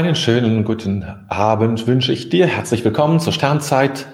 [0.00, 2.46] Einen schönen guten Abend wünsche ich dir.
[2.46, 4.06] Herzlich willkommen zur Sternzeit.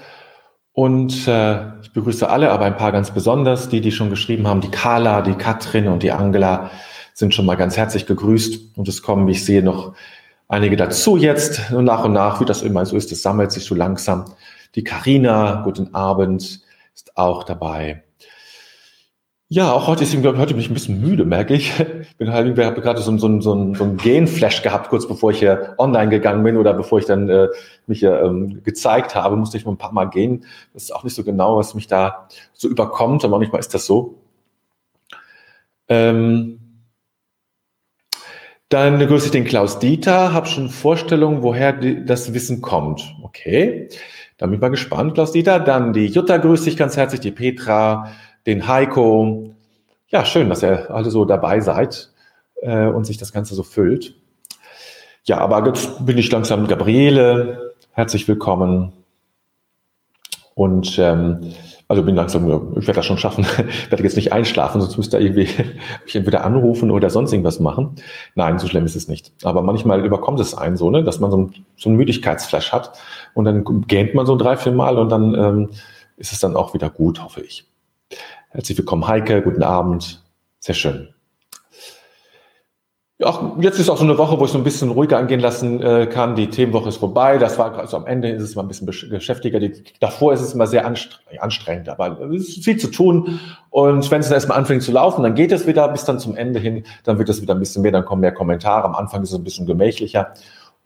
[0.72, 3.68] Und äh, ich begrüße alle, aber ein paar ganz besonders.
[3.68, 6.72] Die, die schon geschrieben haben, die Carla, die Katrin und die Angela
[7.14, 8.76] sind schon mal ganz herzlich gegrüßt.
[8.76, 9.94] Und es kommen, wie ich sehe, noch
[10.48, 11.70] einige dazu jetzt.
[11.70, 14.24] Und nach und nach, wie das immer so ist, es sammelt sich so langsam.
[14.74, 16.62] Die Karina, guten Abend,
[16.96, 18.02] ist auch dabei.
[19.48, 21.72] Ja, auch heute ist ich, glaube heute bin ich ein bisschen müde, merke ich.
[22.18, 25.38] Bin halt, ich habe gerade so, so, so, so ein Genflash gehabt, kurz bevor ich
[25.38, 27.46] hier online gegangen bin oder bevor ich dann äh,
[27.86, 30.44] mich hier ähm, gezeigt habe, musste ich mal ein paar Mal gehen.
[30.72, 33.86] Das ist auch nicht so genau, was mich da so überkommt, aber manchmal ist das
[33.86, 34.16] so.
[35.88, 36.82] Ähm,
[38.68, 43.14] dann grüße ich den Klaus Dieter, habe schon Vorstellungen, woher die, das Wissen kommt.
[43.22, 43.88] Okay,
[44.38, 45.60] dann bin ich mal gespannt, Klaus Dieter.
[45.60, 48.10] Dann die Jutta grüße ich ganz herzlich, die Petra,
[48.46, 49.54] den Heiko.
[50.08, 52.10] Ja, schön, dass ihr alle so dabei seid
[52.62, 54.14] äh, und sich das Ganze so füllt.
[55.24, 57.74] Ja, aber jetzt bin ich langsam mit Gabriele.
[57.90, 58.92] Herzlich willkommen.
[60.54, 61.52] Und ähm,
[61.88, 62.46] also bin langsam,
[62.78, 65.48] ich werde das schon schaffen, ich werde jetzt nicht einschlafen, sonst müsste irgendwie
[66.04, 67.96] mich entweder anrufen oder sonst irgendwas machen.
[68.36, 69.32] Nein, so schlimm ist es nicht.
[69.42, 72.98] Aber manchmal überkommt es einen so, ne, dass man so, ein, so einen Müdigkeitsflash hat
[73.34, 75.70] und dann gähnt man so drei, vier Mal und dann ähm,
[76.16, 77.66] ist es dann auch wieder gut, hoffe ich.
[78.56, 79.42] Herzlich willkommen, Heike.
[79.42, 80.24] Guten Abend.
[80.60, 81.10] Sehr schön.
[83.18, 85.82] Ja, jetzt ist auch so eine Woche, wo ich so ein bisschen ruhiger angehen lassen
[85.82, 86.36] äh, kann.
[86.36, 87.36] Die Themenwoche ist vorbei.
[87.36, 89.60] Das war also am Ende ist es mal ein bisschen beschäftiger.
[89.60, 93.40] Die, davor ist es immer sehr anstrengend, aber es ist viel zu tun.
[93.68, 96.34] Und wenn es dann erstmal anfängt zu laufen, dann geht es wieder bis dann zum
[96.34, 96.84] Ende hin.
[97.04, 98.84] Dann wird es wieder ein bisschen mehr, dann kommen mehr Kommentare.
[98.84, 100.32] Am Anfang ist es ein bisschen gemächlicher.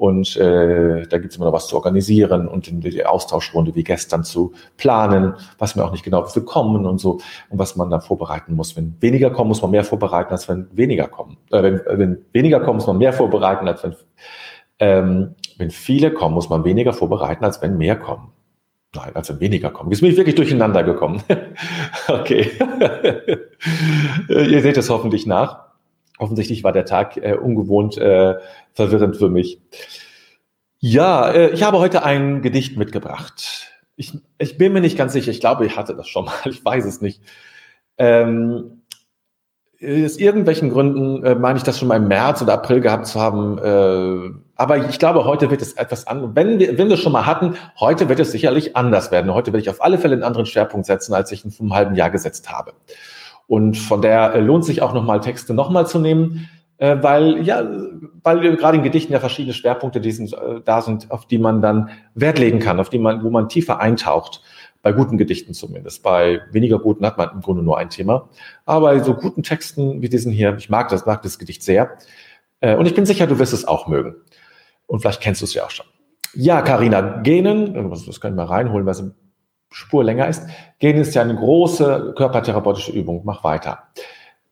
[0.00, 3.84] Und äh, da gibt es immer noch was zu organisieren und in die Austauschrunde wie
[3.84, 7.20] gestern zu planen, was mir auch nicht genau wie kommen und so
[7.50, 8.74] und was man da vorbereiten muss.
[8.78, 11.36] Wenn weniger kommen, muss man mehr vorbereiten, als wenn weniger kommen.
[11.50, 13.94] Äh, wenn, wenn weniger kommen, muss man mehr vorbereiten, als wenn,
[14.78, 18.32] ähm, wenn viele kommen, muss man weniger vorbereiten, als wenn mehr kommen.
[18.94, 19.90] Nein, als wenn weniger kommen.
[19.90, 21.22] Jetzt bin ich wirklich durcheinander gekommen.
[22.08, 22.52] okay.
[24.30, 25.69] Ihr seht es hoffentlich nach.
[26.20, 28.34] Offensichtlich war der Tag äh, ungewohnt äh,
[28.74, 29.58] verwirrend für mich.
[30.78, 33.70] Ja, äh, ich habe heute ein Gedicht mitgebracht.
[33.96, 35.30] Ich, ich bin mir nicht ganz sicher.
[35.30, 36.34] Ich glaube, ich hatte das schon mal.
[36.44, 37.22] Ich weiß es nicht.
[37.96, 38.82] Ähm,
[39.82, 43.18] aus irgendwelchen Gründen äh, meine ich das schon mal im März oder April gehabt zu
[43.18, 43.56] haben.
[43.56, 46.36] Äh, aber ich glaube, heute wird es etwas an.
[46.36, 49.32] Wenn wir, wenn wir schon mal hatten, heute wird es sicherlich anders werden.
[49.32, 51.94] Heute werde ich auf alle Fälle einen anderen Schwerpunkt setzen, als ich in einem halben
[51.94, 52.74] Jahr gesetzt habe.
[53.50, 57.68] Und von der äh, lohnt sich auch nochmal Texte nochmal zu nehmen, äh, weil ja,
[58.22, 61.60] weil gerade in Gedichten ja verschiedene Schwerpunkte die sind, äh, da sind, auf die man
[61.60, 64.40] dann Wert legen kann, auf die man, wo man tiefer eintaucht.
[64.82, 66.04] Bei guten Gedichten zumindest.
[66.04, 68.28] Bei weniger guten hat man im Grunde nur ein Thema.
[68.66, 71.98] Aber bei so guten Texten wie diesen hier, ich mag das, mag das Gedicht sehr.
[72.62, 74.14] Und ich bin sicher, du wirst es auch mögen.
[74.86, 75.84] Und vielleicht kennst du es ja auch schon.
[76.32, 79.12] Ja, Karina Genen, das können wir reinholen, weil sie
[79.70, 80.46] Spur länger ist.
[80.78, 83.22] Gehen ist ja eine große körpertherapeutische Übung.
[83.24, 83.84] Mach weiter.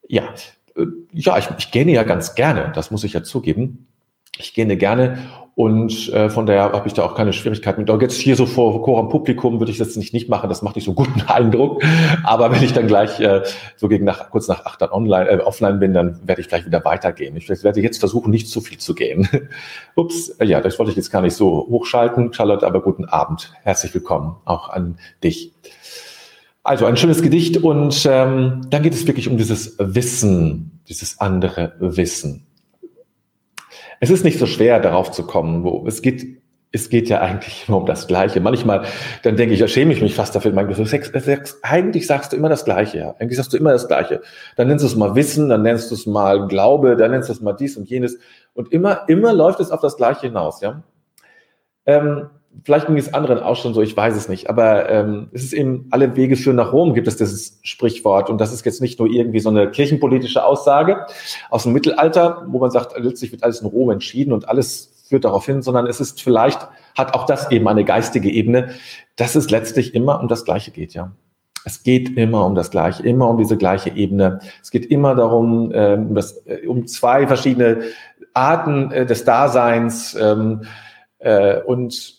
[0.07, 0.25] Ja,
[0.77, 3.89] äh, ja, ich, ich gähne ja ganz gerne, das muss ich ja zugeben.
[4.39, 5.19] Ich gähne gerne
[5.59, 7.91] und äh, von daher habe ich da auch keine Schwierigkeiten mit.
[7.91, 10.77] Auch jetzt hier so vor Chor Publikum würde ich das nicht, nicht machen, das macht
[10.77, 11.83] nicht so guten Eindruck.
[12.23, 13.43] Aber wenn ich dann gleich äh,
[13.75, 16.65] so gegen nach, kurz nach acht dann online, äh, offline bin, dann werde ich gleich
[16.65, 17.37] wieder weitergehen.
[17.37, 19.29] Ich werde jetzt versuchen, nicht zu viel zu gehen.
[19.97, 23.53] Ups, äh, ja, das wollte ich jetzt gar nicht so hochschalten, Charlotte, aber guten Abend.
[23.65, 25.53] Herzlich willkommen auch an dich.
[26.63, 31.73] Also ein schönes Gedicht und ähm, dann geht es wirklich um dieses Wissen, dieses andere
[31.81, 32.48] Wissen.
[34.01, 37.65] Es ist nicht so schwer, darauf zu kommen, wo es geht, es geht ja eigentlich
[37.69, 38.41] immer um das Gleiche.
[38.41, 38.85] Manchmal,
[39.23, 40.57] dann denke ich, da schäme ich mich fast dafür.
[41.63, 43.15] Eigentlich sagst du immer das Gleiche, ja.
[43.19, 44.21] Eigentlich sagst du immer das Gleiche.
[44.57, 47.33] Dann nennst du es mal Wissen, dann nennst du es mal Glaube, dann nennst du
[47.33, 48.19] es mal dies und jenes.
[48.55, 50.83] Und immer, immer läuft es auf das Gleiche hinaus, ja.
[51.87, 52.29] Ähm,
[52.65, 54.51] vielleicht ging es anderen auch schon so, ich weiß es nicht.
[54.51, 58.31] Aber ähm, es ist eben, alle Wege führen nach Rom, gibt es dieses Sprichwort.
[58.31, 61.07] Und das ist jetzt nicht nur irgendwie so eine kirchenpolitische Aussage
[61.51, 65.25] aus dem Mittelalter, wo man sagt, letztlich wird alles in Rom entschieden und alles führt
[65.25, 68.75] darauf hin, sondern es ist vielleicht, hat auch das eben eine geistige Ebene,
[69.17, 71.13] dass es letztlich immer um das Gleiche geht, ja.
[71.65, 74.39] Es geht immer um das Gleiche, immer um diese gleiche Ebene.
[74.63, 77.81] Es geht immer darum, ähm, das, äh, um zwei verschiedene
[78.33, 80.63] Arten äh, des Daseins ähm,
[81.19, 82.18] äh, und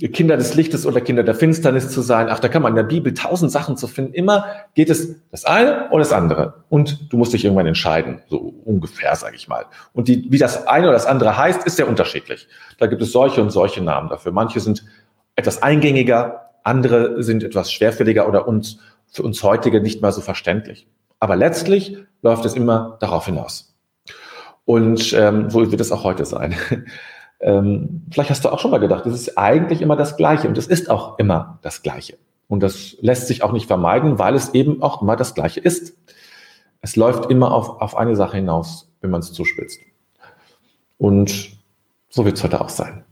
[0.00, 2.28] Kinder des Lichtes oder Kinder der Finsternis zu sein.
[2.30, 4.14] Ach, da kann man in der Bibel tausend Sachen zu finden.
[4.14, 6.64] Immer geht es das eine oder das andere.
[6.70, 9.66] Und du musst dich irgendwann entscheiden, so ungefähr, sage ich mal.
[9.92, 12.48] Und die, wie das eine oder das andere heißt, ist sehr unterschiedlich.
[12.78, 14.32] Da gibt es solche und solche Namen dafür.
[14.32, 14.82] Manche sind
[15.36, 18.78] etwas eingängiger, andere sind etwas schwerfälliger oder uns,
[19.10, 20.88] für uns heutige nicht mal so verständlich.
[21.20, 23.74] Aber letztlich läuft es immer darauf hinaus.
[24.64, 26.54] Und ähm, so wird es auch heute sein.
[27.42, 30.56] Ähm, vielleicht hast du auch schon mal gedacht, es ist eigentlich immer das Gleiche und
[30.56, 32.16] es ist auch immer das Gleiche.
[32.48, 35.96] Und das lässt sich auch nicht vermeiden, weil es eben auch immer das Gleiche ist.
[36.80, 39.80] Es läuft immer auf, auf eine Sache hinaus, wenn man es zuspitzt.
[40.98, 41.50] Und
[42.08, 43.04] so wird es heute auch sein.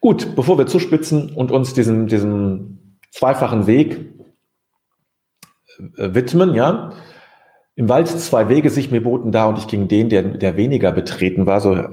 [0.00, 4.12] Gut, bevor wir zuspitzen und uns diesem, diesem zweifachen Weg
[5.96, 6.92] äh, widmen, ja,
[7.76, 10.92] im Wald zwei Wege sich mir boten da und ich ging den, der, der weniger
[10.92, 11.88] betreten war, so äh,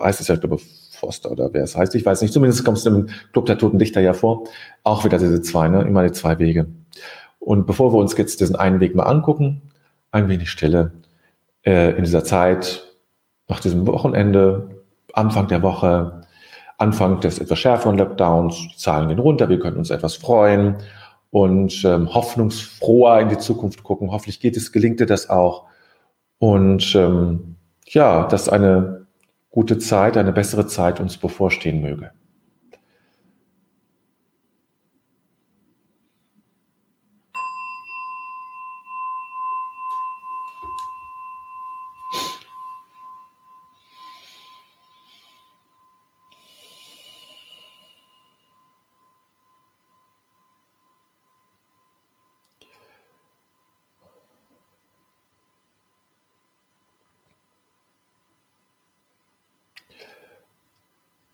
[0.00, 0.58] heißt es ja, ich glaube,
[0.92, 3.80] Forster oder wer es heißt, ich weiß nicht, zumindest kommst du im Club der Toten
[3.80, 4.44] Dichter ja vor,
[4.84, 6.66] auch wieder diese zwei, ne, immer die zwei Wege.
[7.40, 9.60] Und bevor wir uns jetzt diesen einen Weg mal angucken,
[10.12, 10.92] ein wenig Stille
[11.66, 12.84] äh, in dieser Zeit,
[13.48, 14.70] nach diesem Wochenende,
[15.12, 16.22] Anfang der Woche,
[16.78, 20.76] Anfang des etwas schärferen Lockdowns, die Zahlen gehen runter, wir können uns etwas freuen
[21.34, 24.12] und ähm, hoffnungsfroher in die Zukunft gucken.
[24.12, 25.64] Hoffentlich geht es, gelingt dir das auch.
[26.38, 27.56] Und ähm,
[27.88, 29.08] ja, dass eine
[29.50, 32.12] gute Zeit, eine bessere Zeit uns bevorstehen möge.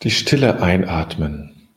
[0.03, 1.69] Die Stille einatmen.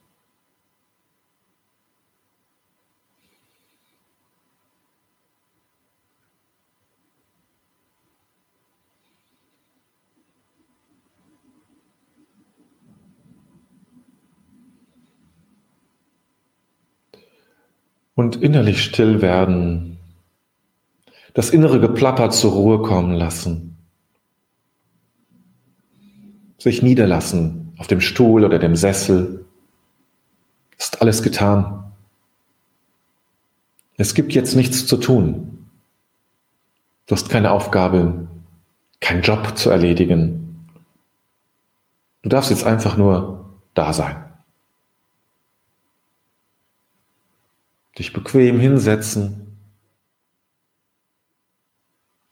[18.15, 19.97] Und innerlich still werden,
[21.33, 23.77] das innere Geplapper zur Ruhe kommen lassen,
[26.57, 29.45] sich niederlassen auf dem Stuhl oder dem Sessel.
[30.77, 31.91] Ist alles getan.
[33.97, 35.69] Es gibt jetzt nichts zu tun.
[37.05, 38.27] Du hast keine Aufgabe,
[39.01, 40.67] keinen Job zu erledigen.
[42.21, 44.23] Du darfst jetzt einfach nur da sein.
[47.97, 49.57] Dich bequem hinsetzen.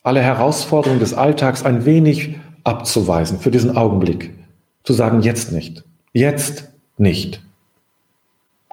[0.01, 4.33] Alle Herausforderungen des Alltags ein wenig abzuweisen für diesen Augenblick.
[4.83, 5.83] Zu sagen, jetzt nicht.
[6.13, 7.41] Jetzt nicht.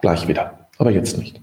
[0.00, 1.40] Gleich wieder, aber jetzt nicht.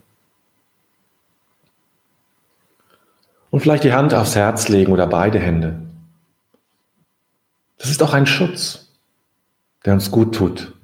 [3.51, 5.79] Und vielleicht die Hand aufs Herz legen oder beide Hände.
[7.77, 8.89] Das ist auch ein Schutz,
[9.85, 10.74] der uns gut tut.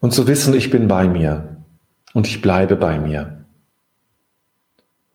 [0.00, 1.64] Und zu wissen, ich bin bei mir
[2.12, 3.44] und ich bleibe bei mir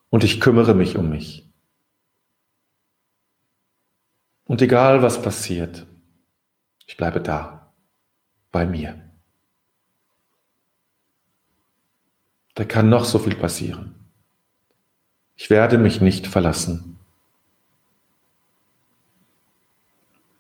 [0.09, 1.47] und ich kümmere mich um mich.
[4.45, 5.85] Und egal was passiert,
[6.87, 7.71] ich bleibe da,
[8.51, 8.99] bei mir.
[12.55, 13.95] Da kann noch so viel passieren.
[15.35, 16.97] Ich werde mich nicht verlassen.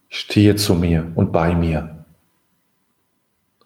[0.09, 1.98] Ich stehe zu mir und bei mir.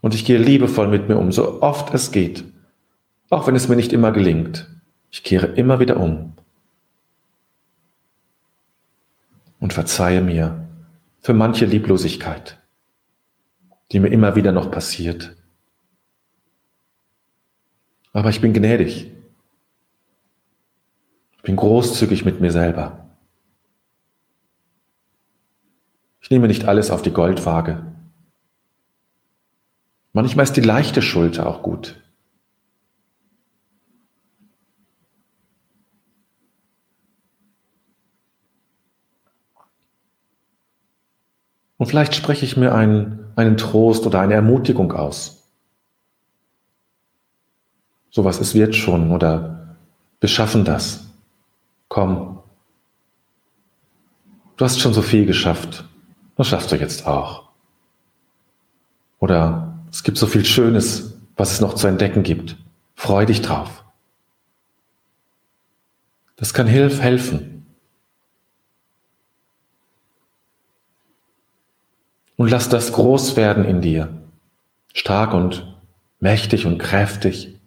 [0.04, 2.44] Und ich gehe liebevoll mit mir um, so oft es geht.
[3.30, 4.70] Auch wenn es mir nicht immer gelingt.
[5.10, 6.34] Ich kehre immer wieder um.
[9.62, 10.68] Und verzeihe mir
[11.22, 12.60] für manche Lieblosigkeit,
[13.94, 15.38] die mir immer wieder noch passiert.
[18.12, 19.10] Aber ich bin gnädig.
[21.38, 23.08] Ich bin großzügig mit mir selber.
[26.20, 27.94] Ich nehme nicht alles auf die Goldwaage.
[30.14, 32.00] Manchmal ist die leichte Schulter auch gut.
[41.78, 45.52] Und vielleicht spreche ich mir einen, einen Trost oder eine Ermutigung aus.
[48.12, 49.76] Sowas ist wird schon oder
[50.20, 51.12] wir schaffen das.
[51.90, 52.40] Komm.
[54.56, 55.84] Du hast schon so viel geschafft.
[56.36, 57.50] Das schaffst du jetzt auch.
[59.20, 62.58] Oder es gibt so viel Schönes, was es noch zu entdecken gibt.
[62.96, 63.86] Freu dich drauf.
[66.36, 67.68] Das kann hilf helfen.
[72.38, 74.10] Und lass das groß werden in dir.
[74.96, 75.78] Stark und
[76.20, 77.60] mächtig und kräftig.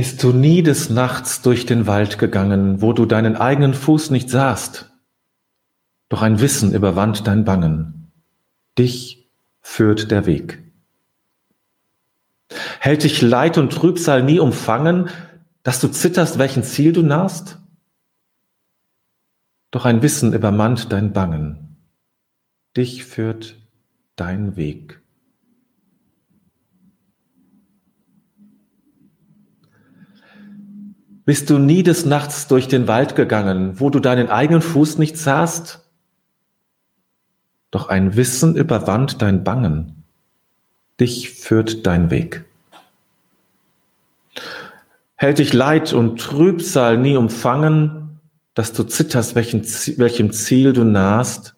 [0.00, 4.30] Bist du nie des Nachts durch den Wald gegangen, wo du deinen eigenen Fuß nicht
[4.30, 4.90] sahst?
[6.08, 8.10] Doch ein Wissen überwand dein Bangen.
[8.78, 9.30] Dich
[9.60, 10.62] führt der Weg.
[12.78, 15.10] Hält dich Leid und Trübsal nie umfangen,
[15.64, 17.58] dass du zitterst, welchen Ziel du nahst?
[19.70, 21.76] Doch ein Wissen übermannt dein Bangen.
[22.74, 23.58] Dich führt
[24.16, 25.02] dein Weg.
[31.30, 35.16] Bist du nie des Nachts durch den Wald gegangen, wo du deinen eigenen Fuß nicht
[35.16, 35.88] sahst?
[37.70, 40.02] Doch ein Wissen überwand dein Bangen.
[40.98, 42.46] Dich führt dein Weg.
[45.14, 48.18] Hält dich Leid und Trübsal nie umfangen,
[48.54, 49.62] dass du zitterst, welchen,
[49.98, 51.54] welchem Ziel du nahst?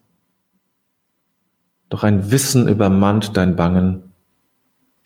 [1.88, 4.12] Doch ein Wissen übermannt dein Bangen.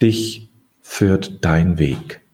[0.02, 0.50] Dich
[0.82, 2.25] führt dein Weg.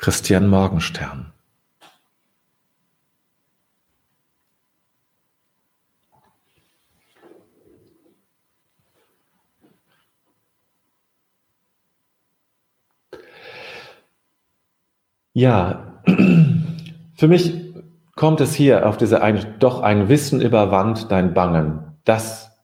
[0.00, 1.30] Christian Morgenstern.
[15.34, 16.00] Ja,
[17.14, 17.52] für mich
[18.16, 21.98] kommt es hier auf diese ein, doch ein Wissen überwand dein Bangen.
[22.04, 22.58] Das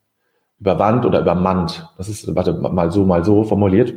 [0.58, 1.86] überwand oder übermannt.
[1.98, 3.92] Das ist, warte, mal so, mal so formuliert.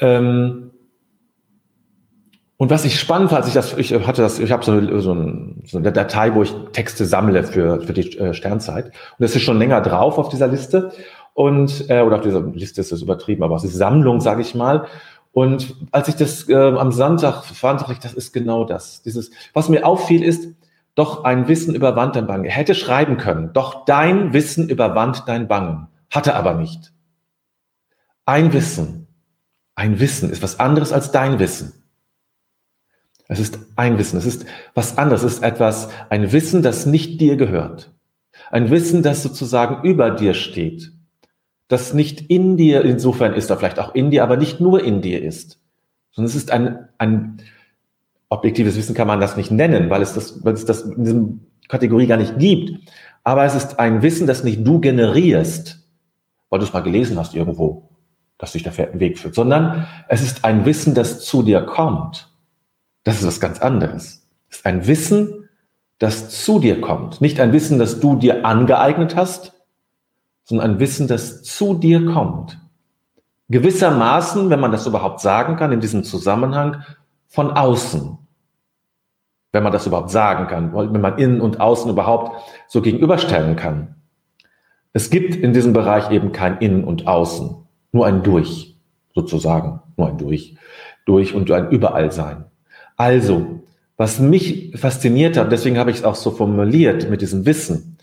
[0.00, 0.70] Ähm,
[2.56, 5.00] und was ich spannend fand, als ich das, ich hatte das, ich habe so, eine,
[5.00, 8.86] so, ein, so eine Datei, wo ich Texte sammle für, für die äh, Sternzeit.
[8.86, 10.92] Und das ist schon länger drauf auf dieser Liste.
[11.34, 14.54] Und, äh, oder auf dieser Liste ist es übertrieben, aber es ist Sammlung, sage ich
[14.54, 14.86] mal.
[15.32, 19.02] Und als ich das äh, am Sonntag fand, dachte ich, das ist genau das.
[19.02, 20.48] Dieses, was mir auffiel, ist,
[20.94, 22.44] doch ein Wissen überwand dein Bangen.
[22.44, 25.88] Er hätte schreiben können, doch dein Wissen überwand dein Bangen.
[26.08, 26.92] Hatte aber nicht.
[28.26, 29.03] Ein Wissen
[29.74, 31.72] ein Wissen ist was anderes als dein Wissen.
[33.26, 37.20] Es ist ein Wissen, es ist was anderes, es ist etwas, ein Wissen, das nicht
[37.20, 37.90] dir gehört.
[38.50, 40.92] Ein Wissen, das sozusagen über dir steht.
[41.68, 45.00] Das nicht in dir, insofern ist er vielleicht auch in dir, aber nicht nur in
[45.00, 45.58] dir ist.
[46.12, 47.38] Sondern es ist ein, ein
[48.28, 51.24] objektives Wissen kann man das nicht nennen, weil es das, weil es das in dieser
[51.68, 52.90] Kategorie gar nicht gibt.
[53.24, 55.82] Aber es ist ein Wissen, das nicht du generierst,
[56.50, 57.93] weil du es mal gelesen hast irgendwo
[58.38, 62.30] das dich der Weg führt, sondern es ist ein Wissen, das zu dir kommt.
[63.04, 64.26] Das ist was ganz anderes.
[64.48, 65.48] Es ist ein Wissen,
[65.98, 67.20] das zu dir kommt.
[67.20, 69.52] Nicht ein Wissen, das du dir angeeignet hast,
[70.44, 72.58] sondern ein Wissen, das zu dir kommt.
[73.48, 76.82] Gewissermaßen, wenn man das überhaupt sagen kann, in diesem Zusammenhang,
[77.28, 78.18] von außen.
[79.52, 83.96] Wenn man das überhaupt sagen kann, wenn man innen und außen überhaupt so gegenüberstellen kann.
[84.92, 87.63] Es gibt in diesem Bereich eben kein Innen und Außen
[87.94, 88.76] nur ein Durch,
[89.14, 90.56] sozusagen, nur ein Durch,
[91.06, 92.44] durch und ein Überallsein.
[92.96, 93.62] Also,
[93.96, 97.96] was mich fasziniert hat, deswegen habe ich es auch so formuliert mit diesem Wissen.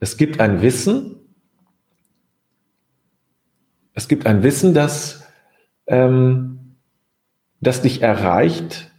[0.00, 1.16] Es gibt ein Wissen,
[3.94, 5.24] es gibt ein Wissen, das,
[5.86, 6.74] ähm,
[7.60, 8.90] das dich erreicht,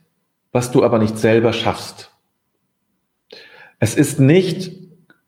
[0.54, 2.12] was du aber nicht selber schaffst.
[3.80, 4.74] Es ist nicht,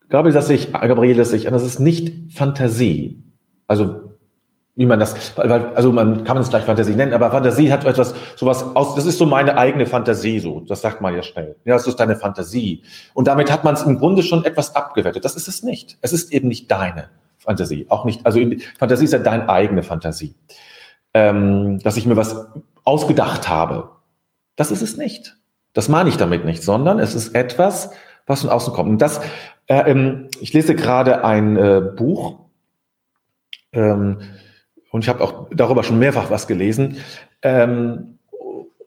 [0.07, 3.22] glaube ich, dass ich, Gabriele, dass ich, das ist nicht Fantasie.
[3.67, 4.13] Also
[4.75, 8.15] wie man das, also man kann man es gleich Fantasie nennen, aber Fantasie hat etwas,
[8.35, 11.55] sowas aus, das ist so meine eigene Fantasie, so, das sagt man ja schnell.
[11.63, 12.81] Ja, das ist deine Fantasie.
[13.13, 15.25] Und damit hat man es im Grunde schon etwas abgewertet.
[15.25, 15.99] Das ist es nicht.
[16.01, 17.85] Es ist eben nicht deine Fantasie.
[17.89, 18.39] Auch nicht, also
[18.79, 20.33] Fantasie ist ja deine eigene Fantasie.
[21.13, 22.47] Ähm, dass ich mir was
[22.83, 23.89] ausgedacht habe.
[24.55, 25.37] Das ist es nicht.
[25.73, 27.91] Das meine ich damit nicht, sondern es ist etwas,
[28.25, 28.89] was von außen kommt.
[28.89, 29.21] Und das,
[29.67, 32.42] äh, ähm, ich lese gerade ein äh, Buch,
[33.73, 34.19] ähm,
[34.91, 36.97] und ich habe auch darüber schon mehrfach was gelesen,
[37.41, 38.19] ähm,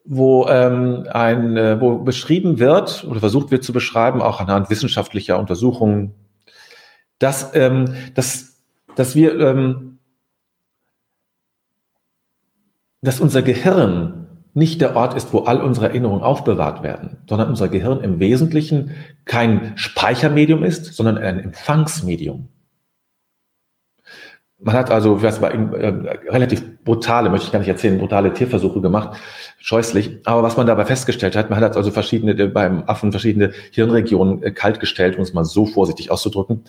[0.04, 5.38] wo, ähm, ein, äh, wo beschrieben wird oder versucht wird zu beschreiben, auch anhand wissenschaftlicher
[5.38, 6.14] Untersuchungen,
[7.18, 8.62] dass, ähm, dass,
[8.94, 9.98] dass wir, ähm,
[13.02, 17.68] dass unser Gehirn nicht der Ort ist, wo all unsere Erinnerungen aufbewahrt werden, sondern unser
[17.68, 18.92] Gehirn im Wesentlichen
[19.24, 22.48] kein Speichermedium ist, sondern ein Empfangsmedium.
[24.58, 28.80] Man hat also, was war äh, relativ brutale, möchte ich gar nicht erzählen, brutale Tierversuche
[28.80, 29.18] gemacht,
[29.58, 30.20] scheußlich.
[30.24, 34.42] Aber was man dabei festgestellt hat, man hat also verschiedene, äh, beim Affen verschiedene Hirnregionen
[34.42, 36.64] äh, kaltgestellt, um es mal so vorsichtig auszudrücken.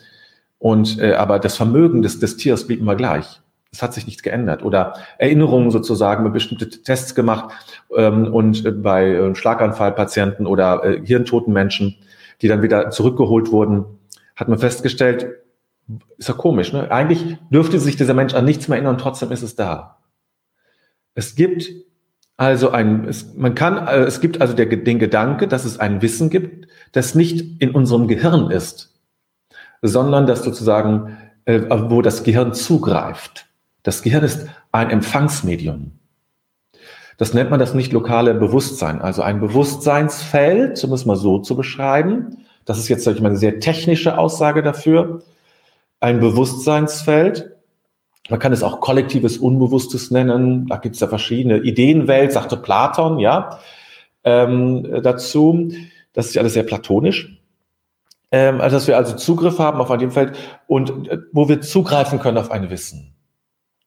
[0.59, 3.39] Und äh, aber das Vermögen des, des Tiers blieb immer gleich.
[3.71, 4.63] Es hat sich nichts geändert.
[4.63, 7.53] Oder Erinnerungen sozusagen, bestimmte Tests gemacht
[7.95, 11.95] ähm, und äh, bei äh, Schlaganfallpatienten oder äh, hirntoten Menschen,
[12.41, 13.85] die dann wieder zurückgeholt wurden,
[14.35, 15.27] hat man festgestellt,
[16.17, 16.91] Ist ja komisch, ne?
[16.91, 19.97] Eigentlich dürfte sich dieser Mensch an nichts mehr erinnern trotzdem ist es da.
[21.15, 21.69] Es gibt
[22.37, 26.01] also ein, es, man kann, äh, es gibt also der, den Gedanke, dass es ein
[26.03, 28.93] Wissen gibt, das nicht in unserem Gehirn ist,
[29.81, 33.47] sondern das sozusagen, äh, wo das Gehirn zugreift.
[33.81, 35.93] Das Gehirn ist ein Empfangsmedium.
[37.17, 41.55] Das nennt man das nicht lokale Bewusstsein, also ein Bewusstseinsfeld, um es mal so zu
[41.55, 42.37] beschreiben.
[42.65, 45.23] Das ist jetzt, ich mal, eine sehr technische Aussage dafür.
[45.99, 47.57] Ein Bewusstseinsfeld,
[48.29, 50.67] man kann es auch kollektives Unbewusstes nennen.
[50.67, 53.59] Da gibt es ja verschiedene Ideenwelt, sagte Platon, ja,
[54.23, 55.71] ähm, dazu.
[56.13, 57.41] Das ist alles sehr platonisch.
[58.31, 60.37] Ähm, also, dass wir also Zugriff haben auf ein Feld
[60.67, 63.13] und äh, wo wir zugreifen können auf ein Wissen.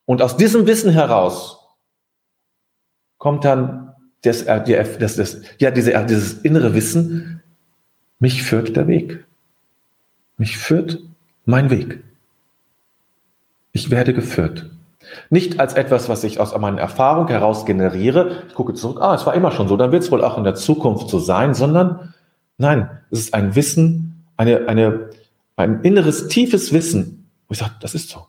[0.06, 1.58] Und aus diesem Wissen heraus
[3.18, 7.42] kommt dann das, äh, das, das, ja, diese, dieses innere Wissen,
[8.18, 9.24] mich führt der Weg.
[10.38, 11.00] Mich führt
[11.50, 12.02] mein Weg.
[13.72, 14.70] Ich werde geführt.
[15.28, 18.44] Nicht als etwas, was ich aus meiner Erfahrung heraus generiere.
[18.48, 20.44] Ich gucke zurück, ah, es war immer schon so, dann wird es wohl auch in
[20.44, 22.14] der Zukunft so sein, sondern
[22.58, 25.10] nein, es ist ein Wissen, eine, eine,
[25.56, 28.26] ein inneres, tiefes Wissen, wo ich sage, das ist so.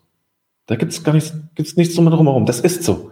[0.66, 2.46] Da gibt es gar nichts, gibt's nichts drumherum.
[2.46, 3.12] Das ist so.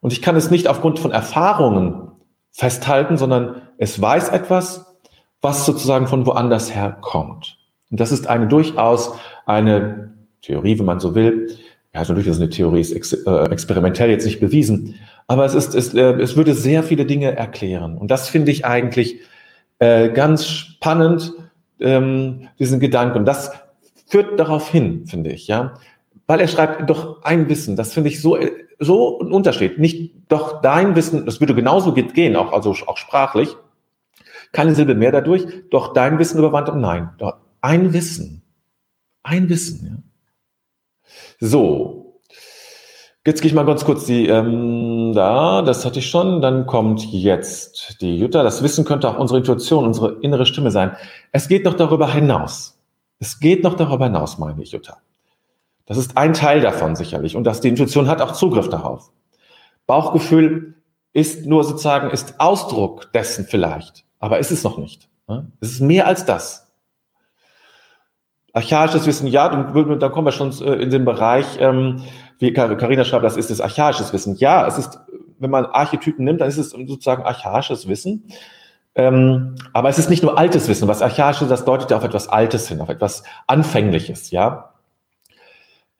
[0.00, 2.12] Und ich kann es nicht aufgrund von Erfahrungen
[2.52, 4.94] festhalten, sondern es weiß etwas,
[5.40, 7.57] was sozusagen von woanders herkommt.
[7.90, 9.14] Und das ist eine durchaus
[9.46, 11.48] eine Theorie, wenn man so will,
[11.94, 14.96] ja, natürlich ist eine Theorie, ist ex äh, experimentell jetzt nicht bewiesen,
[15.26, 17.96] aber es ist, es, äh, es würde sehr viele Dinge erklären.
[17.98, 19.20] Und das finde ich eigentlich
[19.78, 21.32] äh, ganz spannend,
[21.80, 23.18] ähm, diesen Gedanken.
[23.18, 23.52] Und das
[24.06, 25.74] führt darauf hin, finde ich, ja.
[26.26, 28.38] Weil er schreibt doch ein Wissen, das finde ich so,
[28.78, 29.78] so ein Unterschied.
[29.78, 33.56] Nicht doch dein Wissen, das würde genauso gehen, auch, also auch sprachlich.
[34.52, 38.42] Keine Silbe mehr dadurch, doch dein Wissen überwand, nein, doch ein Wissen.
[39.22, 41.46] Ein Wissen, ja.
[41.46, 42.20] So.
[43.26, 46.40] Jetzt gehe ich mal ganz kurz die, ähm, da, das hatte ich schon.
[46.40, 48.42] Dann kommt jetzt die Jutta.
[48.42, 50.96] Das Wissen könnte auch unsere Intuition, unsere innere Stimme sein.
[51.30, 52.78] Es geht noch darüber hinaus.
[53.18, 54.98] Es geht noch darüber hinaus, meine ich, Jutta.
[55.84, 57.36] Das ist ein Teil davon sicherlich.
[57.36, 59.10] Und dass die Intuition hat auch Zugriff darauf.
[59.86, 60.74] Bauchgefühl
[61.12, 64.04] ist nur sozusagen, ist Ausdruck dessen vielleicht.
[64.20, 65.08] Aber ist es noch nicht.
[65.26, 65.50] Ne?
[65.60, 66.67] Es ist mehr als das.
[68.58, 72.02] Archaisches Wissen, ja, dann, dann kommen wir schon äh, in den Bereich, ähm,
[72.40, 74.34] wie Carina schreibt, das ist das archaisches Wissen.
[74.34, 74.98] Ja, es ist,
[75.38, 78.24] wenn man Archetypen nimmt, dann ist es sozusagen archaisches Wissen.
[78.96, 80.88] Ähm, aber es ist nicht nur altes Wissen.
[80.88, 84.74] Was archaisch ist, das deutet ja auf etwas Altes hin, auf etwas Anfängliches, ja.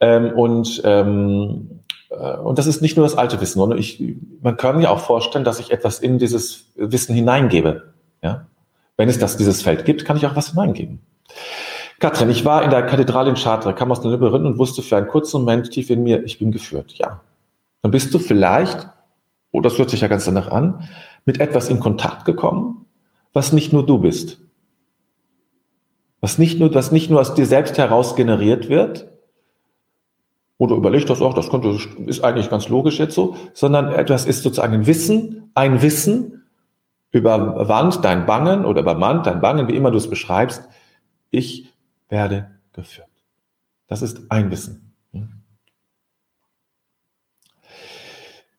[0.00, 4.02] Ähm, und, ähm, äh, und das ist nicht nur das alte Wissen, sondern ich,
[4.42, 8.46] man kann ja auch vorstellen, dass ich etwas in dieses Wissen hineingebe, ja.
[8.96, 10.98] Wenn es das, dieses Feld gibt, kann ich auch was hineingeben.
[11.98, 14.96] Katrin, ich war in der Kathedrale in Chartres, kam aus der Labyrinth und wusste für
[14.96, 16.94] einen kurzen Moment tief in mir, ich bin geführt.
[16.94, 17.20] Ja.
[17.82, 18.88] Dann bist du vielleicht,
[19.50, 20.88] oh, das hört sich ja ganz danach an,
[21.24, 22.86] mit etwas in Kontakt gekommen,
[23.32, 24.40] was nicht nur du bist.
[26.20, 29.08] Was nicht nur, was nicht nur aus dir selbst heraus generiert wird,
[30.58, 34.42] oder überlegt das auch, das könnte, ist eigentlich ganz logisch jetzt so, sondern etwas ist
[34.42, 36.42] sozusagen ein Wissen, ein Wissen
[37.12, 40.68] überwand dein Bangen oder übermannt dein Bangen, wie immer du es beschreibst.
[41.30, 41.72] Ich
[42.08, 43.08] werde geführt.
[43.86, 44.88] Das ist ein Wissen.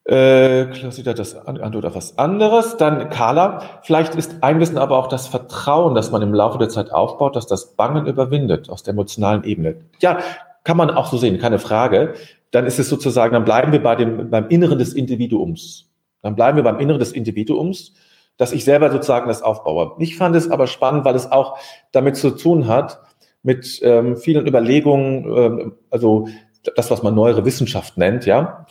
[0.10, 0.66] Äh,
[1.14, 2.78] das Antwort auf was anderes.
[2.78, 6.70] Dann Carla, vielleicht ist ein Wissen aber auch das Vertrauen, das man im Laufe der
[6.70, 9.76] Zeit aufbaut, dass das Bangen überwindet aus der emotionalen Ebene.
[10.00, 10.18] Ja,
[10.64, 12.16] kann man auch so sehen, keine Frage.
[12.50, 15.88] Dann ist es sozusagen, dann bleiben wir bei dem, beim Inneren des Individuums.
[16.24, 17.94] Dann bleiben wir beim Inneren des Individuums,
[18.38, 19.92] dass ich selber sozusagen das aufbaue.
[20.00, 21.60] Ich fand es aber spannend, weil es auch
[21.92, 23.00] damit zu tun hat,
[23.44, 26.28] mit ähm, vielen Überlegungen, ähm, also
[26.76, 28.66] das, was man neuere Wissenschaft nennt, ja,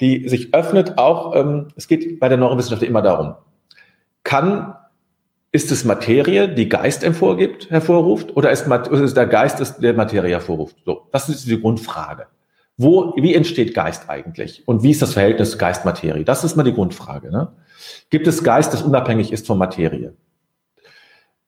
[0.00, 3.34] die sich öffnet auch, ähm, es geht bei der neueren Wissenschaft immer darum,
[4.22, 4.74] kann,
[5.52, 10.32] ist es Materie, die Geist hervorgibt, hervorruft, oder ist, ist es der Geist, der Materie
[10.32, 10.76] hervorruft?
[10.84, 12.26] So, das ist die Grundfrage.
[12.76, 14.66] Wo, wie entsteht Geist eigentlich?
[14.66, 16.24] Und wie ist das Verhältnis Geist-Materie?
[16.24, 17.30] Das ist mal die Grundfrage.
[17.30, 17.52] Ne?
[18.10, 20.14] Gibt es Geist, das unabhängig ist von Materie?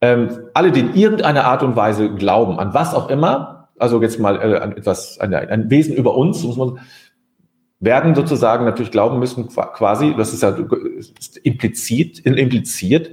[0.00, 4.18] Ähm, alle, die in irgendeiner Art und Weise glauben, an was auch immer, also jetzt
[4.18, 6.78] mal äh, an etwas, an ein Wesen über uns, muss man,
[7.80, 10.56] werden sozusagen natürlich glauben müssen, quasi, das ist ja
[10.96, 13.10] ist implizit, impliziert,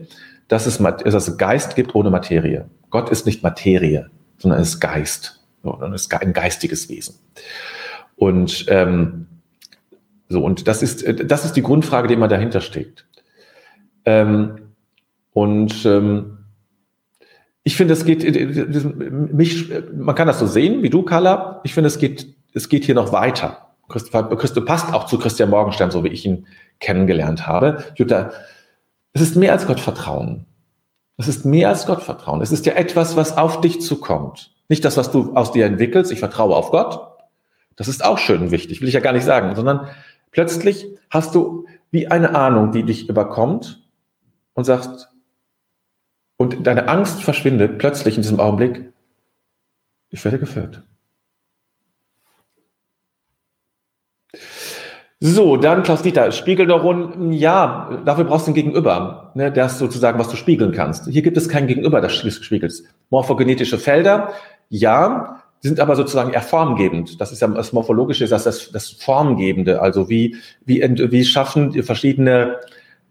[0.47, 2.69] dass es, dass es Geist gibt ohne Materie.
[2.89, 7.15] Gott ist nicht Materie, sondern ist Geist, sondern ist ein geistiges Wesen.
[8.15, 9.27] Und ähm,
[10.29, 13.05] so, und das ist, das ist die Grundfrage, die immer dahinter steckt.
[14.05, 14.73] Ähm,
[15.33, 16.42] und ähm,
[17.63, 18.23] ich finde, es geht,
[19.33, 21.61] mich, man kann das so sehen, wie du, Carla.
[21.63, 23.69] Ich finde, es geht, es geht hier noch weiter.
[23.87, 26.47] Christo passt auch zu Christian Morgenstern, so wie ich ihn
[26.79, 27.83] kennengelernt habe.
[27.95, 28.31] Jutta,
[29.13, 30.45] es ist mehr als Gottvertrauen.
[31.17, 32.41] Es ist mehr als Gottvertrauen.
[32.41, 34.53] Es ist ja etwas, was auf dich zukommt.
[34.67, 36.11] Nicht das, was du aus dir entwickelst.
[36.11, 36.99] Ich vertraue auf Gott.
[37.75, 39.87] Das ist auch schön wichtig, will ich ja gar nicht sagen, sondern
[40.31, 43.83] plötzlich hast du wie eine Ahnung, die dich überkommt
[44.53, 45.09] und sagst,
[46.37, 48.91] und deine Angst verschwindet plötzlich in diesem Augenblick,
[50.09, 50.83] ich werde geführt.
[55.25, 60.35] So, dann Klaus-Dieter, Spiegelneuron, ja, dafür brauchst du ein Gegenüber, ne, das sozusagen, was du
[60.35, 61.07] spiegeln kannst.
[61.07, 62.73] Hier gibt es kein Gegenüber, das spiegelt.
[63.09, 64.33] Morphogenetische Felder,
[64.67, 67.21] ja, sind aber sozusagen eher formgebend.
[67.21, 69.81] Das ist ja das Morphologische, das, das, das Formgebende.
[69.81, 72.57] Also wie, wie, wie schaffen verschiedene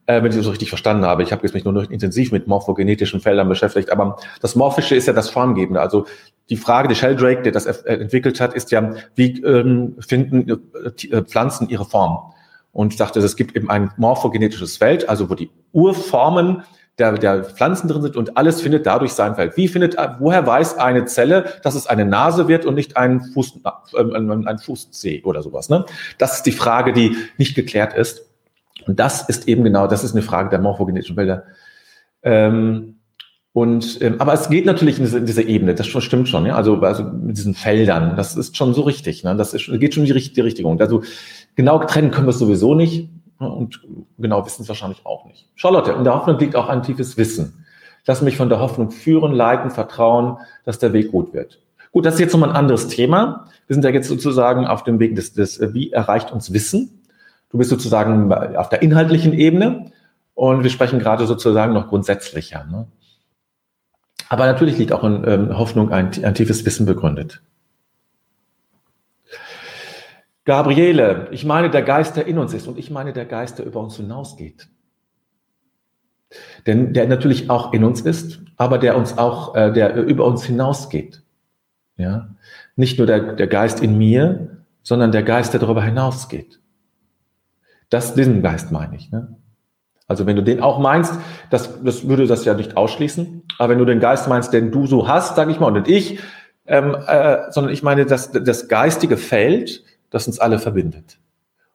[0.06, 1.22] wenn ich das so richtig verstanden habe.
[1.22, 5.06] Ich habe jetzt mich nur noch intensiv mit morphogenetischen Feldern beschäftigt, aber das Morphische ist
[5.06, 5.80] ja das Formgebende.
[5.80, 6.06] Also
[6.50, 11.06] die Frage, die Sheldrake, der das äh, entwickelt hat, ist ja, wie ähm, finden äh,
[11.06, 12.32] äh, Pflanzen ihre Form?
[12.72, 16.62] Und ich dachte, es gibt eben ein morphogenetisches Feld, also wo die Urformen
[16.98, 19.56] der, der Pflanzen drin sind und alles findet dadurch sein Feld.
[19.56, 23.60] Wie findet, woher weiß eine Zelle, dass es eine Nase wird und nicht ein Fuß,
[23.94, 25.68] äh, ein Fußzeh oder sowas?
[25.68, 25.84] Ne?
[26.18, 28.31] Das ist die Frage, die nicht geklärt ist.
[28.88, 31.44] Und das ist eben genau, das ist eine Frage der morphogenetischen Bilder.
[32.22, 32.96] Ähm,
[33.54, 36.56] und, ähm, aber es geht natürlich in diese, in diese Ebene, das stimmt schon, ja,
[36.56, 39.36] also, also mit diesen Feldern, das ist schon so richtig, ne?
[39.36, 40.80] das ist, geht schon in die richtige Richtung.
[40.80, 41.02] Also
[41.54, 43.52] genau trennen können wir es sowieso nicht ne?
[43.52, 43.82] und
[44.18, 45.50] genau wissen es wahrscheinlich auch nicht.
[45.54, 47.66] Charlotte, in der Hoffnung liegt auch ein tiefes Wissen.
[48.06, 51.60] Lass mich von der Hoffnung führen, leiten, vertrauen, dass der Weg gut wird.
[51.92, 53.48] Gut, das ist jetzt nochmal ein anderes Thema.
[53.66, 57.01] Wir sind ja jetzt sozusagen auf dem Weg des, des wie erreicht uns Wissen?
[57.52, 59.92] Du bist sozusagen auf der inhaltlichen Ebene
[60.34, 62.64] und wir sprechen gerade sozusagen noch grundsätzlicher.
[62.64, 62.88] Ne?
[64.30, 67.42] Aber natürlich liegt auch in ähm, Hoffnung ein, ein tiefes Wissen begründet.
[70.46, 73.66] Gabriele, ich meine der Geist, der in uns ist und ich meine der Geist, der
[73.66, 74.68] über uns hinausgeht.
[76.66, 80.44] Denn der natürlich auch in uns ist, aber der uns auch, äh, der über uns
[80.44, 81.22] hinausgeht.
[81.98, 82.34] Ja?
[82.76, 86.61] Nicht nur der, der Geist in mir, sondern der Geist, der darüber hinausgeht.
[87.92, 89.10] Das, diesen Geist meine ich.
[89.10, 89.36] Ne?
[90.06, 91.12] Also wenn du den auch meinst,
[91.50, 93.42] das, das würde das ja nicht ausschließen.
[93.58, 95.88] Aber wenn du den Geist meinst, den du so hast, sage ich mal, und nicht
[95.88, 96.18] ich,
[96.64, 101.18] ähm, äh, sondern ich meine das, das geistige Feld, das uns alle verbindet.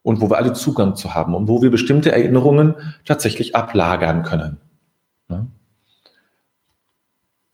[0.02, 2.74] Und wo wir alle Zugang zu haben und wo wir bestimmte Erinnerungen
[3.06, 4.58] tatsächlich ablagern können.
[5.30, 5.46] Ne?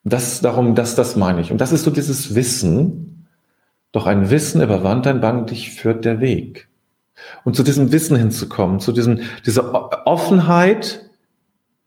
[0.06, 1.52] Das darum, das, das meine ich.
[1.52, 3.28] Und das ist so dieses Wissen,
[3.92, 6.70] doch ein Wissen über Wand ein Bang dich führt der Weg.
[7.44, 11.10] Und zu diesem Wissen hinzukommen, zu diesem, dieser Offenheit,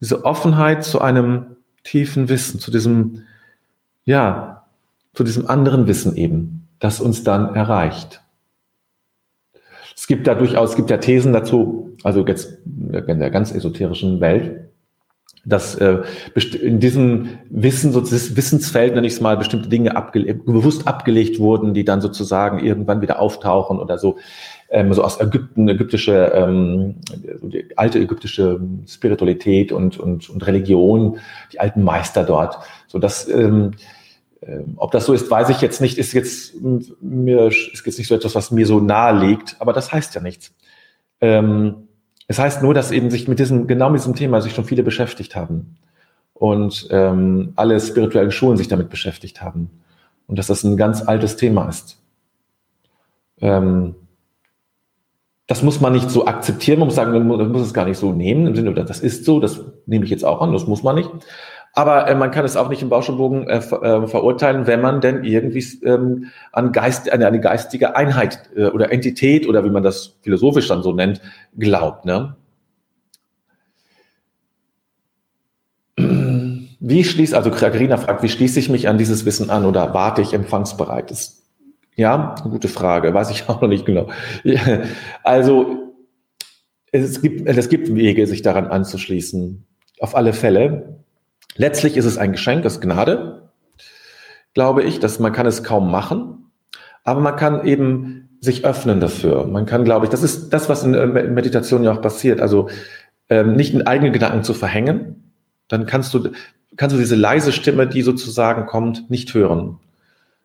[0.00, 3.22] diese Offenheit zu einem tiefen Wissen, zu diesem,
[4.04, 4.64] ja,
[5.14, 8.22] zu diesem anderen Wissen eben, das uns dann erreicht.
[9.96, 14.20] Es gibt da durchaus, es gibt ja Thesen dazu, also jetzt in der ganz esoterischen
[14.20, 14.66] Welt,
[15.46, 16.02] dass äh,
[16.60, 21.38] in diesem Wissen, so dieses Wissensfeld, nenne ich es mal, bestimmte Dinge abge bewusst abgelegt
[21.38, 24.18] wurden, die dann sozusagen irgendwann wieder auftauchen oder so
[24.68, 26.96] ähm, so aus Ägypten, ägyptische, ähm,
[27.76, 31.18] alte ägyptische Spiritualität und, und, und Religion,
[31.52, 32.58] die alten Meister dort.
[32.88, 33.72] So dass, ähm,
[34.40, 36.54] äh, ob das so ist, weiß ich jetzt nicht, ist jetzt
[37.00, 40.20] mir ist jetzt nicht so etwas, was mir so nahe liegt, aber das heißt ja
[40.20, 40.52] nichts.
[41.20, 41.88] Ähm,
[42.28, 44.82] es heißt nur, dass eben sich mit diesem, genau mit diesem Thema sich schon viele
[44.82, 45.76] beschäftigt haben
[46.34, 49.70] und ähm, alle spirituellen Schulen sich damit beschäftigt haben
[50.26, 52.02] und dass das ein ganz altes Thema ist.
[53.40, 53.94] Ähm,
[55.46, 58.12] das muss man nicht so akzeptieren, man muss sagen, man muss es gar nicht so
[58.12, 60.96] nehmen, im Sinne, das ist so, das nehme ich jetzt auch an, das muss man
[60.96, 61.10] nicht.
[61.72, 65.02] Aber äh, man kann es auch nicht im Bauschenbogen äh, ver, äh, verurteilen, wenn man
[65.02, 69.82] denn irgendwie ähm, an Geist, eine, eine geistige Einheit äh, oder Entität oder wie man
[69.82, 71.20] das philosophisch dann so nennt,
[71.58, 72.06] glaubt.
[72.06, 72.34] Ne?
[75.98, 80.22] Wie schließt, also Karina fragt, wie schließe ich mich an dieses Wissen an oder warte
[80.22, 81.10] ich empfangsbereit?
[81.10, 81.45] Das
[81.96, 84.08] ja, gute Frage, weiß ich auch noch nicht genau.
[85.22, 85.94] Also
[86.92, 89.66] es gibt, es gibt Wege, sich daran anzuschließen.
[90.00, 91.00] Auf alle Fälle.
[91.56, 93.50] Letztlich ist es ein Geschenk, das Gnade,
[94.54, 96.50] glaube ich, dass man kann es kaum machen,
[97.02, 99.46] aber man kann eben sich öffnen dafür.
[99.46, 102.42] Man kann, glaube ich, das ist das, was in Meditation ja auch passiert.
[102.42, 102.68] Also
[103.30, 105.32] ähm, nicht in eigenen Gedanken zu verhängen,
[105.68, 106.30] dann kannst du
[106.76, 109.78] kannst du diese leise Stimme, die sozusagen kommt, nicht hören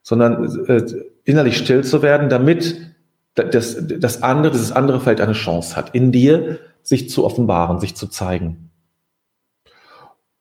[0.01, 0.83] sondern äh,
[1.23, 2.91] innerlich still zu werden, damit
[3.35, 7.95] das, das andere, dieses andere Feld eine Chance hat, in dir sich zu offenbaren, sich
[7.95, 8.71] zu zeigen.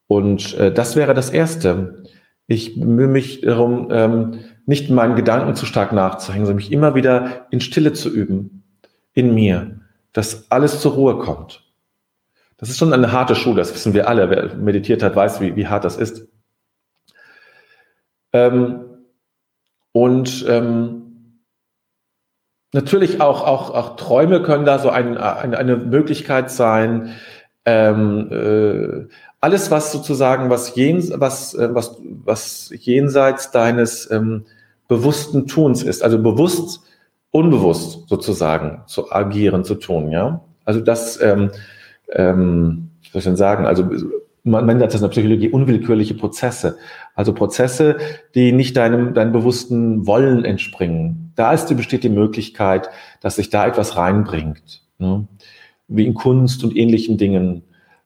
[0.06, 2.02] Und äh, das wäre das Erste.
[2.46, 7.46] Ich bemühe mich darum, ähm, nicht meinen Gedanken zu stark nachzuhängen, sondern mich immer wieder
[7.50, 8.64] in Stille zu üben,
[9.12, 9.80] in mir,
[10.12, 11.64] dass alles zur Ruhe kommt.
[12.56, 14.30] Das ist schon eine harte Schule, das wissen wir alle.
[14.30, 16.26] Wer meditiert hat, weiß, wie, wie hart das ist.
[18.32, 18.89] Ähm,
[19.92, 21.40] und ähm,
[22.72, 27.14] natürlich auch, auch, auch Träume können da so ein, ein, eine Möglichkeit sein.
[27.64, 34.44] Ähm, äh, alles, was sozusagen, was, jens, was, äh, was, was jenseits deines ähm,
[34.88, 36.80] bewussten Tuns ist, also bewusst,
[37.30, 40.40] unbewusst sozusagen zu agieren, zu tun, ja.
[40.64, 41.50] Also das, ähm,
[42.10, 43.88] ähm, wie soll ich denn sagen, also
[44.44, 46.78] man nennt das in der Psychologie unwillkürliche Prozesse.
[47.14, 47.98] Also Prozesse,
[48.34, 51.32] die nicht deinem, deinem bewussten Wollen entspringen.
[51.36, 54.82] Da ist, besteht die Möglichkeit, dass sich da etwas reinbringt.
[54.98, 55.26] Ne?
[55.88, 57.62] Wie in Kunst und ähnlichen Dingen.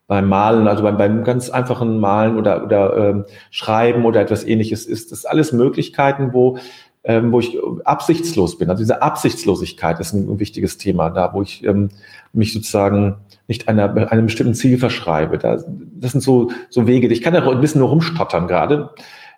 [0.06, 4.84] Beim Malen, also beim, beim ganz einfachen Malen oder, oder ähm, Schreiben oder etwas ähnliches
[4.84, 6.58] ist das alles Möglichkeiten, wo,
[7.04, 8.68] ähm, wo ich absichtslos bin.
[8.68, 11.88] Also diese Absichtslosigkeit ist ein, wichtiges Thema, da wo ich ähm,
[12.34, 15.38] mich sozusagen nicht einer, einem bestimmten Ziel verschreibe.
[15.38, 17.08] Da, das sind so, so Wege.
[17.08, 18.90] Ich kann da ein bisschen nur rumstottern gerade,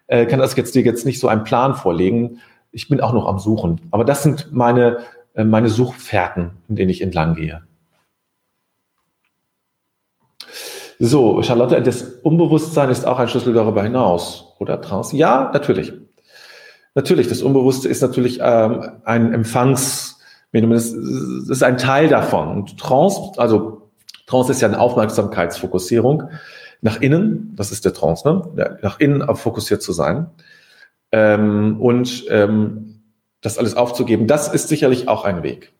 [0.06, 2.38] äh, kann das jetzt dir jetzt nicht so einen Plan vorlegen.
[2.72, 3.80] Ich bin auch noch am Suchen.
[3.90, 4.98] Aber das sind meine,
[5.34, 7.62] äh, meine Suchfährten, in denen ich entlang gehe.
[10.98, 15.18] So, Charlotte, das Unbewusstsein ist auch ein Schlüssel darüber hinaus, oder draußen?
[15.18, 15.92] Ja, natürlich.
[16.94, 20.72] Natürlich, das Unbewusste ist natürlich ähm, ein Empfangsmedium.
[20.72, 22.48] Das ist ein Teil davon.
[22.48, 23.85] Und Trance, also
[24.26, 26.30] Trance ist ja eine Aufmerksamkeitsfokussierung
[26.82, 28.78] nach innen, das ist der Trance, ne?
[28.82, 30.26] nach innen fokussiert zu sein.
[31.12, 33.02] Ähm, und ähm,
[33.40, 35.72] das alles aufzugeben, das ist sicherlich auch ein Weg.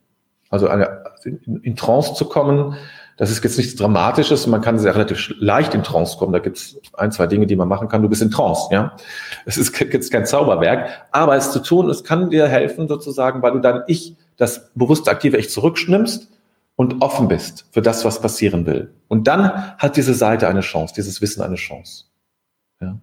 [0.48, 2.76] Also eine, in, in Trance zu kommen,
[3.16, 6.32] das ist jetzt nichts Dramatisches, man kann sehr relativ leicht in Trance kommen.
[6.32, 8.02] Da gibt es ein, zwei Dinge, die man machen kann.
[8.02, 8.94] Du bist in Trance, ja.
[9.46, 13.52] Es ist jetzt kein Zauberwerk, aber es zu tun, es kann dir helfen, sozusagen, weil
[13.52, 16.28] du dann Ich, das bewusste aktive Ich zurückschnimmst
[16.76, 18.92] und offen bist für das, was passieren will.
[19.08, 22.04] Und dann hat diese Seite eine Chance, dieses Wissen eine Chance.
[22.80, 22.98] Ja.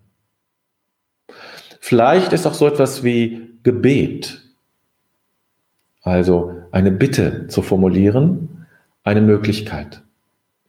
[1.79, 4.41] Vielleicht ist auch so etwas wie Gebet,
[6.01, 8.67] also eine Bitte zu formulieren,
[9.03, 10.01] eine Möglichkeit.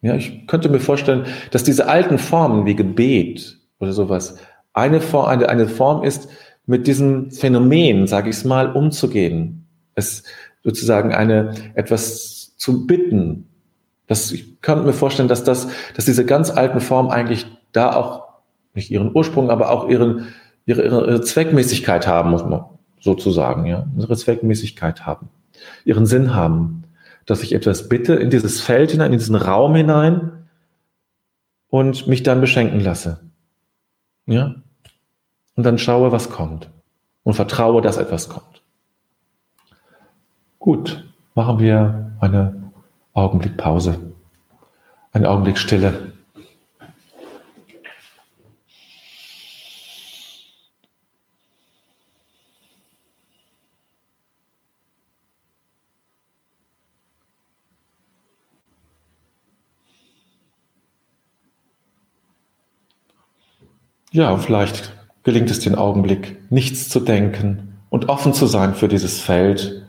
[0.01, 4.39] Ja, ich könnte mir vorstellen, dass diese alten Formen wie Gebet oder sowas
[4.73, 6.29] eine Form, eine, eine Form ist,
[6.67, 9.67] mit diesem Phänomen, sage ich es mal, umzugehen.
[9.95, 10.25] Es
[10.63, 13.49] sozusagen eine etwas zu bitten.
[14.07, 18.25] Das, ich kann mir vorstellen, dass das, dass diese ganz alten Formen eigentlich da auch
[18.75, 20.29] nicht ihren Ursprung, aber auch ihren,
[20.67, 22.65] ihre, ihre Zweckmäßigkeit haben, muss man
[23.01, 25.29] sozusagen, ja, ihre Zweckmäßigkeit haben,
[25.85, 26.85] ihren Sinn haben,
[27.27, 30.47] dass ich etwas bitte in dieses Feld hinein, in diesen Raum hinein
[31.69, 33.21] und mich dann beschenken lasse.
[34.27, 34.57] Ja?
[35.57, 36.71] Und dann schaue, was kommt
[37.23, 38.63] und vertraue, dass etwas kommt.
[40.59, 42.73] Gut, machen wir eine
[43.13, 44.15] Augenblick Pause,
[45.13, 46.13] ein Augenblick Stille.
[64.13, 64.93] Ja, vielleicht
[65.25, 69.84] gelingt es den Augenblick, nichts zu denken und offen zu sein für dieses Feld,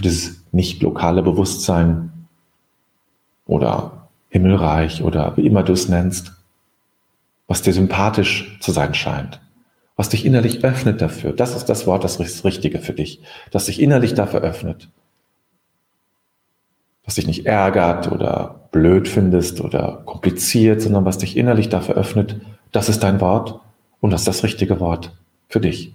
[0.00, 2.26] für dieses nicht lokale Bewusstsein
[3.46, 6.32] oder Himmelreich oder wie immer du es nennst,
[7.46, 9.42] was dir sympathisch zu sein scheint,
[9.96, 11.34] was dich innerlich öffnet dafür.
[11.34, 14.88] Das ist das Wort, das Richtige für dich, das dich innerlich dafür öffnet.
[17.04, 22.40] Was dich nicht ärgert oder blöd findest oder kompliziert, sondern was dich innerlich dafür öffnet,
[22.72, 23.60] das ist dein Wort
[24.00, 25.12] und das ist das richtige Wort
[25.48, 25.94] für dich.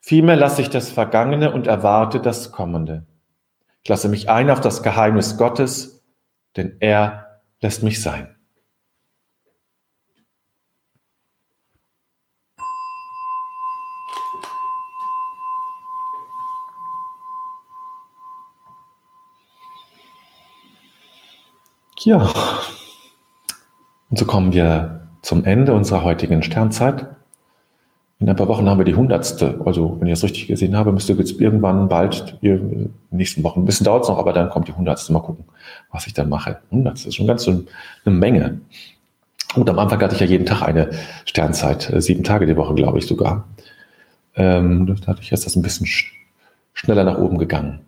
[0.00, 3.06] Vielmehr lasse ich das Vergangene und erwarte das Kommende.
[3.82, 6.04] Ich lasse mich ein auf das Geheimnis Gottes,
[6.56, 8.36] denn er lässt mich sein.
[22.06, 22.32] Ja,
[24.10, 27.15] und so kommen wir zum Ende unserer heutigen Sternzeit.
[28.18, 29.60] In ein paar Wochen haben wir die hundertste.
[29.66, 33.60] Also, wenn ich das richtig gesehen habe, müsste jetzt irgendwann bald, in den nächsten Wochen,
[33.60, 35.12] ein bisschen dauert es noch, aber dann kommt die hundertste.
[35.12, 35.44] Mal gucken,
[35.92, 36.58] was ich dann mache.
[36.70, 37.50] Hundertste ist schon ganz so
[38.04, 38.60] eine Menge.
[39.54, 40.90] Und am Anfang hatte ich ja jeden Tag eine
[41.26, 43.44] Sternzeit, äh, sieben Tage die Woche, glaube ich sogar.
[44.34, 45.86] Ähm, dadurch ist das ein bisschen
[46.72, 47.80] schneller nach oben gegangen.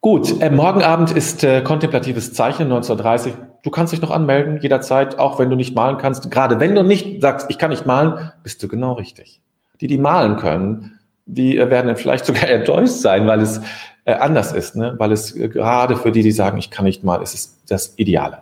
[0.00, 3.34] Gut, äh, morgen Abend ist äh, kontemplatives Zeichen 1930.
[3.62, 6.30] Du kannst dich noch anmelden, jederzeit, auch wenn du nicht malen kannst.
[6.30, 9.40] Gerade wenn du nicht sagst, ich kann nicht malen, bist du genau richtig.
[9.80, 13.60] Die, die malen können, die äh, werden vielleicht sogar enttäuscht sein, weil es
[14.04, 14.94] äh, anders ist, ne?
[14.98, 17.94] weil es äh, gerade für die, die sagen, ich kann nicht malen, ist es das
[17.96, 18.38] Ideale.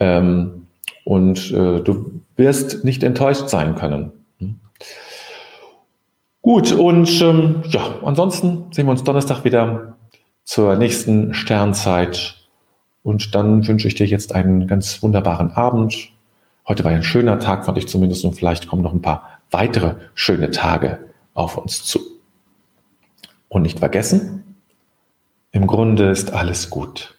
[0.00, 0.66] Ähm,
[1.04, 4.12] und äh, du wirst nicht enttäuscht sein können.
[4.38, 4.58] Hm?
[6.40, 9.96] Gut, und ähm, ja, ansonsten sehen wir uns Donnerstag wieder
[10.44, 12.41] zur nächsten Sternzeit.
[13.02, 16.10] Und dann wünsche ich dir jetzt einen ganz wunderbaren Abend.
[16.68, 19.96] Heute war ein schöner Tag, fand ich zumindest, und vielleicht kommen noch ein paar weitere
[20.14, 20.98] schöne Tage
[21.34, 22.00] auf uns zu.
[23.48, 24.56] Und nicht vergessen,
[25.50, 27.18] im Grunde ist alles gut.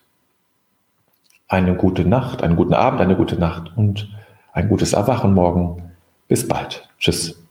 [1.48, 4.10] Eine gute Nacht, einen guten Abend, eine gute Nacht und
[4.54, 5.92] ein gutes Erwachen morgen.
[6.28, 6.90] Bis bald.
[6.98, 7.43] Tschüss.